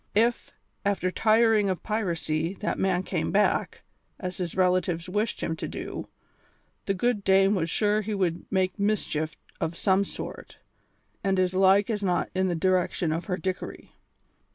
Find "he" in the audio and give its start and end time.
8.01-8.15